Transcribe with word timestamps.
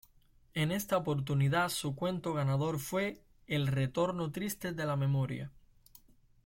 En 0.55 0.71
esta 0.71 0.97
oportunidad 0.97 1.69
su 1.69 1.93
cuento 1.93 2.33
ganador 2.33 2.79
fue 2.79 3.21
"El 3.45 3.67
Retorno 3.67 4.31
Triste 4.31 4.71
de 4.71 4.87
la 4.87 4.95
Memoria". 4.95 5.51